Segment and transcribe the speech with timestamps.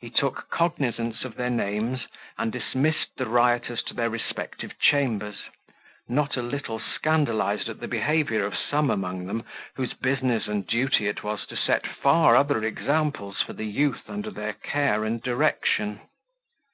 [0.00, 2.06] He took cognizance of their names,
[2.38, 5.42] and dismissed the rioters to their respective chambers,
[6.08, 9.44] not a little scandalized at the behaviour of some among them,
[9.74, 14.30] whose business and duty it was to set far other examples for the youth under
[14.30, 16.00] their care and direction.